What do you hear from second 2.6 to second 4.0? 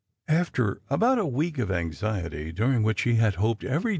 which she had hoped every d.